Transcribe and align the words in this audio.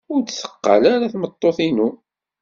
Ur 0.13 0.19
d-tetteqqal 0.21 0.83
ara 0.93 1.11
tmeṭṭut-inu. 1.13 1.89